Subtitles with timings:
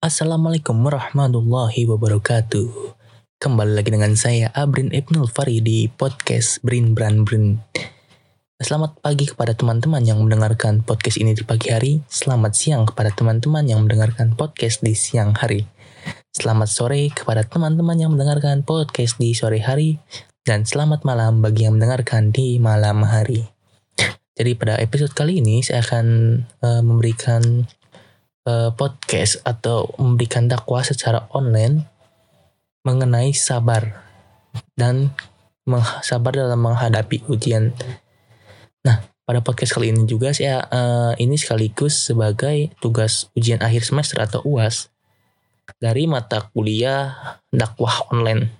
[0.00, 2.96] Assalamualaikum warahmatullahi wabarakatuh.
[3.36, 7.60] Kembali lagi dengan saya Abrin Ibnul Fari di podcast Brin Bran Brin.
[8.56, 12.00] Selamat pagi kepada teman-teman yang mendengarkan podcast ini di pagi hari.
[12.08, 15.68] Selamat siang kepada teman-teman yang mendengarkan podcast di siang hari.
[16.32, 20.00] Selamat sore kepada teman-teman yang mendengarkan podcast di sore hari.
[20.40, 23.52] Dan selamat malam bagi yang mendengarkan di malam hari.
[24.32, 26.06] Jadi pada episode kali ini saya akan
[26.64, 27.68] uh, memberikan
[28.46, 31.84] uh, podcast atau memberikan dakwah secara online
[32.86, 34.04] mengenai sabar
[34.76, 35.12] dan
[36.00, 37.76] sabar dalam menghadapi ujian.
[38.82, 44.18] Nah, pada podcast kali ini juga saya uh, ini sekaligus sebagai tugas ujian akhir semester
[44.18, 44.88] atau UAS
[45.78, 48.50] dari mata kuliah dakwah online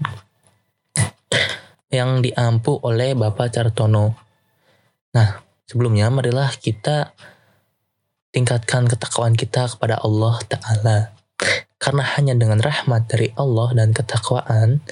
[1.90, 4.14] yang diampu oleh Bapak Cartono.
[5.10, 7.10] Nah, sebelumnya marilah kita
[8.30, 10.98] tingkatkan ketakwaan kita kepada Allah Ta'ala.
[11.80, 14.84] Karena hanya dengan rahmat dari Allah dan ketakwaan,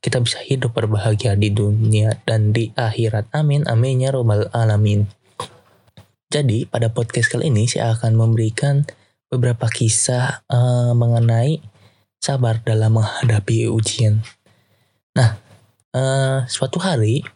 [0.00, 3.28] kita bisa hidup berbahagia di dunia dan di akhirat.
[3.34, 5.10] Amin, amin, ya robbal alamin.
[6.30, 8.86] Jadi, pada podcast kali ini saya akan memberikan
[9.26, 11.58] beberapa kisah uh, mengenai
[12.22, 14.22] sabar dalam menghadapi ujian.
[15.18, 15.38] Nah,
[15.94, 17.26] uh, suatu hari,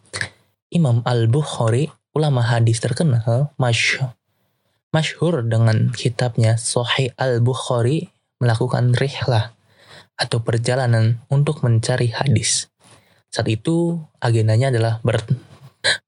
[0.71, 4.15] Imam Al-Bukhari, ulama hadis terkenal, Masya
[4.91, 8.11] masyhur dengan kitabnya Sahih Al-Bukhari
[8.43, 9.55] melakukan rihlah
[10.19, 12.67] atau perjalanan untuk mencari hadis.
[13.31, 15.23] Saat itu agendanya adalah ber,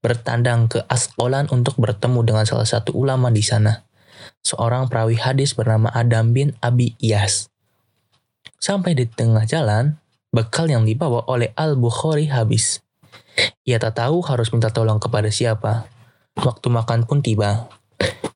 [0.03, 3.87] bertandang ke Asqalan untuk bertemu dengan salah satu ulama di sana.
[4.43, 7.47] Seorang perawi hadis bernama Adam bin Abi Iyas.
[8.59, 9.99] Sampai di tengah jalan,
[10.31, 12.83] bekal yang dibawa oleh Al-Bukhari habis.
[13.63, 15.87] Ia tak tahu harus minta tolong kepada siapa.
[16.35, 17.71] Waktu makan pun tiba.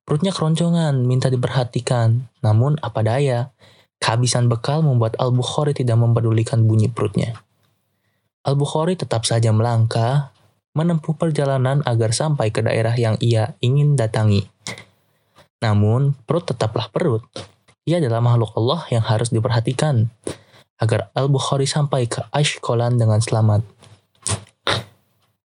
[0.07, 2.31] Perutnya keroncongan, minta diperhatikan.
[2.39, 3.51] Namun apa daya,
[3.99, 7.35] kehabisan bekal membuat Al-Bukhari tidak mempedulikan bunyi perutnya.
[8.47, 10.31] Al-Bukhari tetap saja melangkah,
[10.71, 14.47] menempuh perjalanan agar sampai ke daerah yang ia ingin datangi.
[15.59, 17.25] Namun, perut tetaplah perut.
[17.83, 20.07] Ia adalah makhluk Allah yang harus diperhatikan,
[20.79, 23.76] agar Al-Bukhari sampai ke Ashkolan dengan selamat.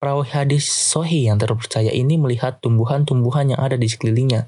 [0.06, 4.46] Perawi hadis Sohi yang terpercaya ini melihat tumbuhan-tumbuhan yang ada di sekelilingnya.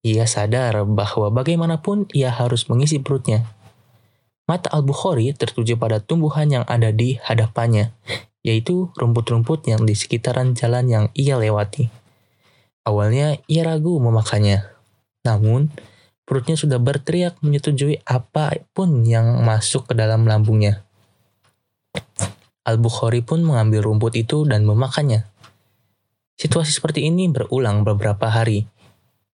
[0.00, 3.44] Ia sadar bahwa bagaimanapun ia harus mengisi perutnya.
[4.48, 7.92] Mata Al-Bukhari tertuju pada tumbuhan yang ada di hadapannya,
[8.40, 11.92] yaitu rumput-rumput yang di sekitaran jalan yang ia lewati.
[12.88, 14.64] Awalnya ia ragu memakannya,
[15.28, 15.68] namun
[16.24, 20.88] perutnya sudah berteriak menyetujui apa pun yang masuk ke dalam lambungnya.
[22.64, 25.24] Al-Bukhari pun mengambil rumput itu dan memakannya.
[26.36, 28.68] Situasi seperti ini berulang beberapa hari.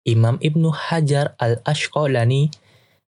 [0.04, 2.52] Imam Ibnu Hajar al-Ashqalani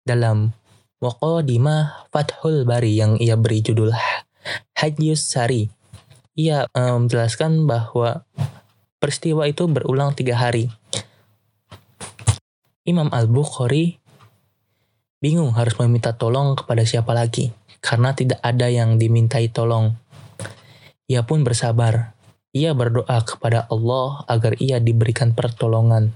[0.06, 0.54] dalam
[1.02, 3.91] Waqadimah Fathul Bari yang ia beri judul
[4.78, 5.66] Hajius Sari.
[6.38, 8.22] Ia um, menjelaskan bahwa
[9.02, 10.70] peristiwa itu berulang tiga hari.
[12.86, 13.98] Imam Al-Bukhari
[15.19, 17.48] bingung harus meminta tolong kepada siapa lagi
[17.81, 19.96] karena tidak ada yang dimintai tolong.
[21.10, 22.16] Ia pun bersabar.
[22.54, 26.15] Ia berdoa kepada Allah agar ia diberikan pertolongan.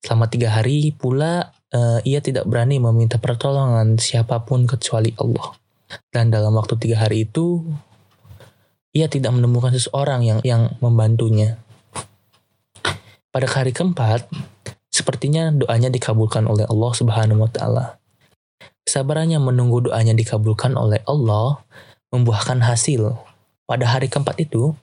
[0.00, 5.52] Selama tiga hari pula uh, ia tidak berani meminta pertolongan siapa pun kecuali Allah.
[6.08, 7.66] Dan dalam waktu tiga hari itu
[8.94, 11.58] ia tidak menemukan seseorang yang yang membantunya.
[13.30, 14.26] Pada hari keempat,
[14.90, 17.86] sepertinya doanya dikabulkan oleh Allah Subhanahu wa taala.
[18.82, 21.62] Kesabarannya menunggu doanya dikabulkan oleh Allah
[22.10, 23.29] membuahkan hasil
[23.70, 24.74] pada hari keempat itu,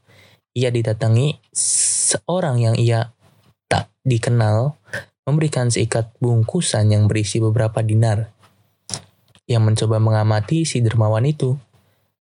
[0.56, 3.12] ia didatangi seorang yang ia
[3.68, 4.80] tak dikenal
[5.28, 8.32] memberikan seikat bungkusan yang berisi beberapa dinar.
[9.44, 11.60] Yang mencoba mengamati si dermawan itu,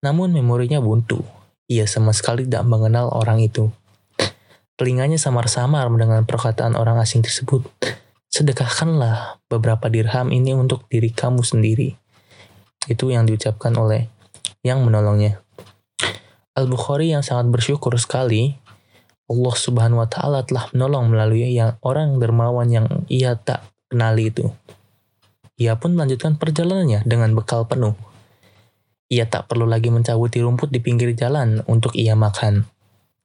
[0.03, 1.23] namun memorinya buntu.
[1.71, 3.71] Ia sama sekali tidak mengenal orang itu.
[4.75, 7.63] Telinganya samar-samar mendengar perkataan orang asing tersebut.
[8.27, 11.95] Sedekahkanlah beberapa dirham ini untuk diri kamu sendiri.
[12.91, 14.11] Itu yang diucapkan oleh
[14.59, 15.39] yang menolongnya.
[16.59, 18.59] Al-Bukhari yang sangat bersyukur sekali
[19.29, 24.49] Allah Subhanahu wa taala telah menolong melalui yang orang dermawan yang ia tak kenali itu.
[25.61, 27.93] Ia pun melanjutkan perjalanannya dengan bekal penuh.
[29.09, 32.65] Ia tak perlu lagi mencabuti rumput di pinggir jalan untuk ia makan.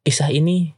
[0.05, 0.73] Kisah ini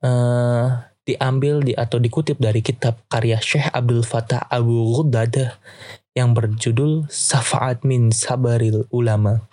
[0.00, 0.68] uh,
[1.04, 5.60] diambil di atau dikutip dari kitab karya Syekh Abdul Fattah Abu Ghudadah
[6.16, 9.44] yang berjudul Safa'at min Sabaril Ulama.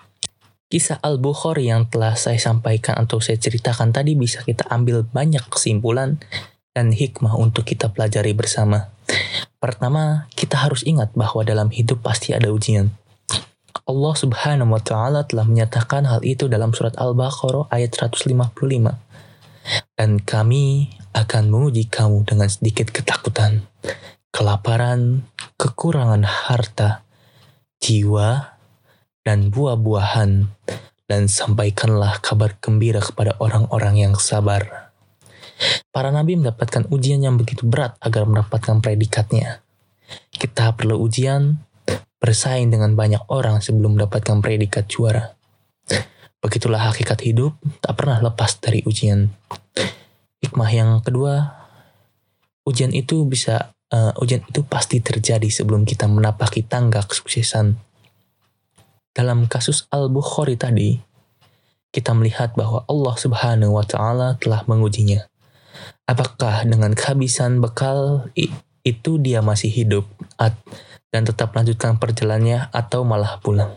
[0.72, 6.16] Kisah Al-Bukhari yang telah saya sampaikan atau saya ceritakan tadi bisa kita ambil banyak kesimpulan
[6.72, 8.88] dan hikmah untuk kita pelajari bersama.
[9.60, 12.88] Pertama, kita harus ingat bahwa dalam hidup pasti ada ujian.
[13.84, 18.32] Allah Subhanahu wa taala telah menyatakan hal itu dalam surat Al-Baqarah ayat 155.
[20.00, 23.68] Dan kami akan menguji kamu dengan sedikit ketakutan,
[24.32, 25.28] kelaparan,
[25.60, 27.04] kekurangan harta,
[27.84, 28.51] jiwa,
[29.32, 30.52] dan buah-buahan,
[31.08, 34.92] dan sampaikanlah kabar gembira kepada orang-orang yang sabar.
[35.88, 39.64] Para nabi mendapatkan ujian yang begitu berat agar mendapatkan predikatnya.
[40.36, 41.64] Kita perlu ujian,
[42.20, 45.32] bersaing dengan banyak orang sebelum mendapatkan predikat juara.
[46.44, 49.32] Begitulah hakikat hidup, tak pernah lepas dari ujian.
[50.44, 51.56] Hikmah yang kedua,
[52.68, 57.91] ujian itu bisa uh, ujian itu pasti terjadi sebelum kita menapaki tangga kesuksesan.
[59.12, 60.96] Dalam kasus Al-Bukhari tadi,
[61.92, 65.28] kita melihat bahwa Allah Subhanahu wa taala telah mengujinya.
[66.08, 68.32] Apakah dengan kehabisan bekal
[68.88, 70.08] itu dia masih hidup
[71.12, 73.76] dan tetap melanjutkan perjalanannya atau malah pulang?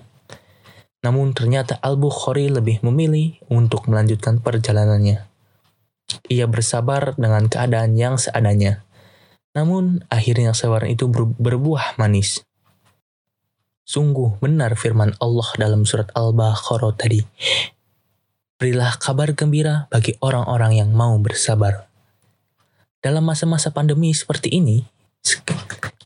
[1.02, 5.26] Namun ternyata Al-Bukhari lebih memilih untuk melanjutkan perjalanannya.
[6.30, 8.86] Ia bersabar dengan keadaan yang seadanya.
[9.58, 12.46] Namun akhirnya sabaran itu berbuah manis.
[13.84, 17.20] Sungguh benar firman Allah dalam surat Al-Baqarah tadi.
[18.56, 21.88] Berilah kabar gembira bagi orang-orang yang mau bersabar
[23.04, 24.80] dalam masa-masa pandemi seperti ini,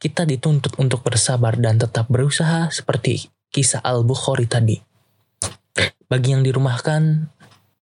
[0.03, 4.83] kita dituntut untuk bersabar dan tetap berusaha seperti kisah Al-Bukhari tadi.
[6.11, 7.31] Bagi yang dirumahkan,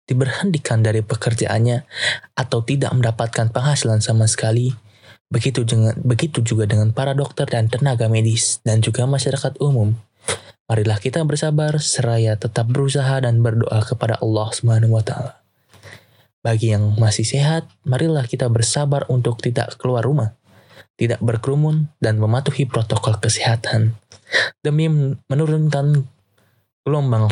[0.04, 1.88] diberhentikan dari pekerjaannya
[2.36, 4.76] atau tidak mendapatkan penghasilan sama sekali,
[5.26, 9.98] begitu dengan begitu juga dengan para dokter dan tenaga medis dan juga masyarakat umum.
[10.66, 15.38] Marilah kita bersabar seraya tetap berusaha dan berdoa kepada Allah Subhanahu wa taala.
[16.42, 20.34] Bagi yang masih sehat, marilah kita bersabar untuk tidak keluar rumah,
[20.94, 23.98] tidak berkerumun, dan mematuhi protokol kesehatan
[24.62, 24.86] demi
[25.26, 26.06] menurunkan
[26.86, 27.26] gelombang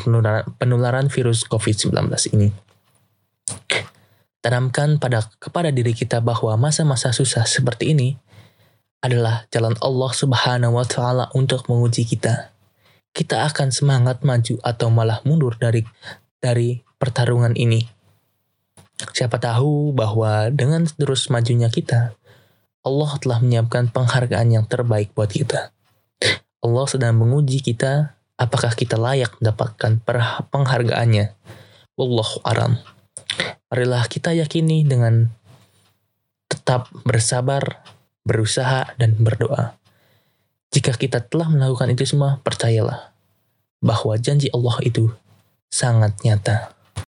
[0.59, 1.95] penularan virus COVID-19
[2.35, 2.51] ini.
[4.45, 8.21] Tanamkan pada kepada diri kita bahwa masa-masa susah seperti ini
[9.01, 12.53] adalah jalan Allah Subhanahu wa taala untuk menguji kita.
[13.17, 15.81] Kita akan semangat maju atau malah mundur dari
[16.45, 17.95] dari pertarungan ini
[18.95, 22.15] Siapa tahu bahwa dengan terus majunya kita,
[22.87, 25.75] Allah telah menyiapkan penghargaan yang terbaik buat kita.
[26.65, 29.99] Allah sedang menguji kita apakah kita layak mendapatkan
[30.49, 31.35] penghargaannya.
[31.99, 32.79] Wallahu aram.
[33.75, 35.35] Marilah kita yakini dengan
[36.47, 37.83] tetap bersabar,
[38.23, 39.75] berusaha, dan berdoa.
[40.71, 43.11] Jika kita telah melakukan itu semua, percayalah
[43.83, 45.11] bahwa janji Allah itu
[45.75, 46.71] sangat nyata.